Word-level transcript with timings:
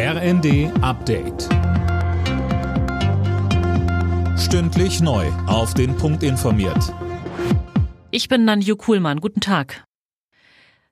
RND 0.00 0.70
Update. 0.80 1.48
Stündlich 4.38 5.00
neu. 5.00 5.26
Auf 5.48 5.74
den 5.74 5.96
Punkt 5.96 6.22
informiert. 6.22 6.94
Ich 8.12 8.28
bin 8.28 8.44
Nanju 8.44 8.76
Kuhlmann. 8.76 9.18
Guten 9.18 9.40
Tag. 9.40 9.82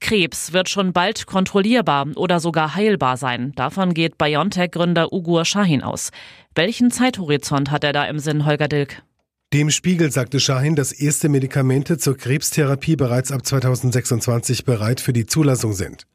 Krebs 0.00 0.52
wird 0.52 0.68
schon 0.68 0.92
bald 0.92 1.26
kontrollierbar 1.26 2.08
oder 2.16 2.40
sogar 2.40 2.74
heilbar 2.74 3.16
sein. 3.16 3.52
Davon 3.54 3.94
geht 3.94 4.18
BioNTech-Gründer 4.18 5.12
Ugur 5.12 5.44
Shahin 5.44 5.84
aus. 5.84 6.10
Welchen 6.56 6.90
Zeithorizont 6.90 7.70
hat 7.70 7.84
er 7.84 7.92
da 7.92 8.04
im 8.06 8.18
Sinn, 8.18 8.46
Holger 8.46 8.66
Dilk? 8.66 9.04
Dem 9.52 9.70
Spiegel 9.70 10.10
sagte 10.10 10.40
Shahin, 10.40 10.74
dass 10.74 10.90
erste 10.90 11.28
Medikamente 11.28 11.98
zur 11.98 12.16
Krebstherapie 12.16 12.96
bereits 12.96 13.30
ab 13.30 13.46
2026 13.46 14.64
bereit 14.64 15.00
für 15.00 15.12
die 15.12 15.26
Zulassung 15.26 15.72
sind. 15.72 16.07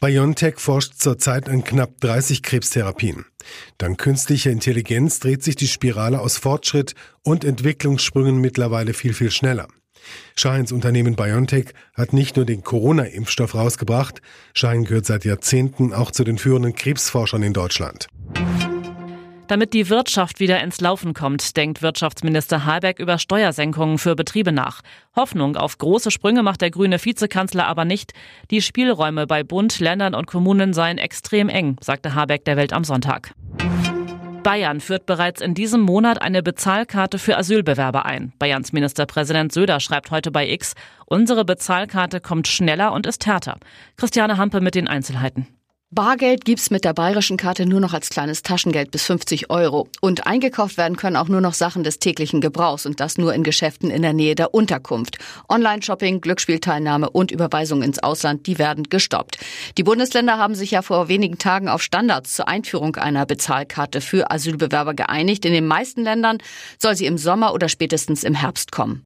BioNTech 0.00 0.58
forscht 0.58 0.94
zurzeit 0.96 1.48
an 1.48 1.64
knapp 1.64 2.00
30 2.00 2.42
Krebstherapien. 2.42 3.26
Dank 3.78 3.98
künstlicher 3.98 4.50
Intelligenz 4.50 5.20
dreht 5.20 5.42
sich 5.42 5.56
die 5.56 5.68
Spirale 5.68 6.20
aus 6.20 6.38
Fortschritt 6.38 6.94
und 7.22 7.44
Entwicklungssprüngen 7.44 8.40
mittlerweile 8.40 8.94
viel, 8.94 9.14
viel 9.14 9.30
schneller. 9.30 9.68
Shahins 10.36 10.72
Unternehmen 10.72 11.16
BioNTech 11.16 11.74
hat 11.94 12.12
nicht 12.12 12.36
nur 12.36 12.46
den 12.46 12.62
Corona-Impfstoff 12.62 13.54
rausgebracht, 13.54 14.22
Shahin 14.54 14.84
gehört 14.84 15.06
seit 15.06 15.24
Jahrzehnten 15.24 15.92
auch 15.92 16.10
zu 16.10 16.24
den 16.24 16.38
führenden 16.38 16.74
Krebsforschern 16.74 17.42
in 17.42 17.52
Deutschland. 17.52 18.08
Damit 19.50 19.74
die 19.74 19.88
Wirtschaft 19.88 20.38
wieder 20.38 20.62
ins 20.62 20.80
Laufen 20.80 21.12
kommt, 21.12 21.56
denkt 21.56 21.82
Wirtschaftsminister 21.82 22.64
Habeck 22.66 23.00
über 23.00 23.18
Steuersenkungen 23.18 23.98
für 23.98 24.14
Betriebe 24.14 24.52
nach. 24.52 24.80
Hoffnung 25.16 25.56
auf 25.56 25.76
große 25.76 26.12
Sprünge 26.12 26.44
macht 26.44 26.60
der 26.60 26.70
grüne 26.70 27.04
Vizekanzler 27.04 27.66
aber 27.66 27.84
nicht. 27.84 28.12
Die 28.52 28.62
Spielräume 28.62 29.26
bei 29.26 29.42
Bund, 29.42 29.80
Ländern 29.80 30.14
und 30.14 30.28
Kommunen 30.28 30.72
seien 30.72 30.98
extrem 30.98 31.48
eng, 31.48 31.76
sagte 31.80 32.14
Habeck 32.14 32.44
der 32.44 32.56
Welt 32.56 32.72
am 32.72 32.84
Sonntag. 32.84 33.34
Bayern 34.44 34.78
führt 34.78 35.06
bereits 35.06 35.40
in 35.40 35.54
diesem 35.54 35.80
Monat 35.80 36.22
eine 36.22 36.44
Bezahlkarte 36.44 37.18
für 37.18 37.36
Asylbewerber 37.36 38.06
ein. 38.06 38.32
Bayerns 38.38 38.72
Ministerpräsident 38.72 39.52
Söder 39.52 39.80
schreibt 39.80 40.12
heute 40.12 40.30
bei 40.30 40.48
X, 40.48 40.74
unsere 41.06 41.44
Bezahlkarte 41.44 42.20
kommt 42.20 42.46
schneller 42.46 42.92
und 42.92 43.04
ist 43.04 43.26
härter. 43.26 43.58
Christiane 43.96 44.36
Hampe 44.36 44.60
mit 44.60 44.76
den 44.76 44.86
Einzelheiten. 44.86 45.48
Bargeld 45.92 46.44
gibt's 46.44 46.70
mit 46.70 46.84
der 46.84 46.92
bayerischen 46.92 47.36
Karte 47.36 47.66
nur 47.66 47.80
noch 47.80 47.94
als 47.94 48.10
kleines 48.10 48.42
Taschengeld 48.42 48.92
bis 48.92 49.02
50 49.06 49.50
Euro. 49.50 49.88
Und 50.00 50.24
eingekauft 50.24 50.76
werden 50.76 50.96
können 50.96 51.16
auch 51.16 51.26
nur 51.26 51.40
noch 51.40 51.52
Sachen 51.52 51.82
des 51.82 51.98
täglichen 51.98 52.40
Gebrauchs 52.40 52.86
und 52.86 53.00
das 53.00 53.18
nur 53.18 53.34
in 53.34 53.42
Geschäften 53.42 53.90
in 53.90 54.02
der 54.02 54.12
Nähe 54.12 54.36
der 54.36 54.54
Unterkunft. 54.54 55.18
Online-Shopping, 55.48 56.20
Glücksspielteilnahme 56.20 57.10
und 57.10 57.32
Überweisung 57.32 57.82
ins 57.82 57.98
Ausland, 57.98 58.46
die 58.46 58.60
werden 58.60 58.84
gestoppt. 58.84 59.38
Die 59.78 59.82
Bundesländer 59.82 60.38
haben 60.38 60.54
sich 60.54 60.70
ja 60.70 60.82
vor 60.82 61.08
wenigen 61.08 61.38
Tagen 61.38 61.68
auf 61.68 61.82
Standards 61.82 62.36
zur 62.36 62.46
Einführung 62.46 62.94
einer 62.94 63.26
Bezahlkarte 63.26 64.00
für 64.00 64.30
Asylbewerber 64.30 64.94
geeinigt. 64.94 65.44
In 65.44 65.52
den 65.52 65.66
meisten 65.66 66.04
Ländern 66.04 66.38
soll 66.78 66.94
sie 66.94 67.06
im 67.06 67.18
Sommer 67.18 67.52
oder 67.52 67.68
spätestens 67.68 68.22
im 68.22 68.34
Herbst 68.34 68.70
kommen. 68.70 69.04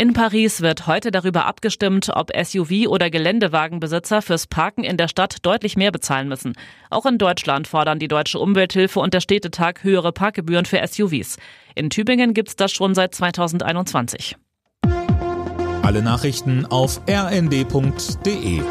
In 0.00 0.14
Paris 0.14 0.62
wird 0.62 0.86
heute 0.86 1.10
darüber 1.10 1.44
abgestimmt, 1.44 2.10
ob 2.14 2.34
SUV- 2.34 2.88
oder 2.88 3.10
Geländewagenbesitzer 3.10 4.22
fürs 4.22 4.46
Parken 4.46 4.82
in 4.82 4.96
der 4.96 5.08
Stadt 5.08 5.44
deutlich 5.44 5.76
mehr 5.76 5.92
bezahlen 5.92 6.26
müssen. 6.26 6.54
Auch 6.88 7.04
in 7.04 7.18
Deutschland 7.18 7.68
fordern 7.68 7.98
die 7.98 8.08
Deutsche 8.08 8.38
Umwelthilfe 8.38 8.98
und 8.98 9.12
der 9.12 9.20
Städtetag 9.20 9.84
höhere 9.84 10.12
Parkgebühren 10.12 10.64
für 10.64 10.80
SUVs. 10.82 11.36
In 11.74 11.90
Tübingen 11.90 12.32
gibt's 12.32 12.56
das 12.56 12.72
schon 12.72 12.94
seit 12.94 13.14
2021. 13.14 14.36
Alle 15.82 16.00
Nachrichten 16.00 16.64
auf 16.64 17.02
rnd.de 17.06 18.62